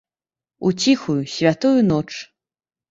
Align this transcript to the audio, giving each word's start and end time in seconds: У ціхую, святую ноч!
У 0.69 0.71
ціхую, 0.85 1.19
святую 1.37 1.77
ноч! 1.95 2.09